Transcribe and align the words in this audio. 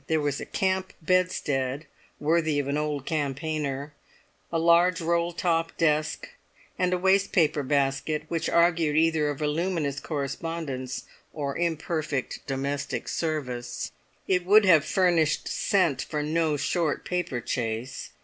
There 0.07 0.19
was 0.19 0.41
a 0.41 0.47
camp 0.47 0.93
bedstead 0.99 1.85
worthy 2.19 2.57
of 2.57 2.67
an 2.67 2.75
old 2.75 3.05
campaigner, 3.05 3.93
a 4.51 4.57
large 4.57 4.99
roll 4.99 5.31
top 5.31 5.77
desk, 5.77 6.27
and 6.79 6.91
a 6.91 6.97
waste 6.97 7.31
paper 7.31 7.61
basket 7.61 8.23
which 8.27 8.49
argued 8.49 8.95
either 8.97 9.29
a 9.29 9.35
voluminous 9.35 9.99
correspondence 9.99 11.03
or 11.33 11.55
imperfect 11.55 12.39
domestic 12.47 13.07
service; 13.07 13.91
it 14.27 14.43
would 14.43 14.65
have 14.65 14.85
furnished 14.85 15.47
scent 15.47 16.01
for 16.01 16.23
no 16.23 16.57
short 16.57 17.05
paper 17.05 17.39
chase. 17.39 18.09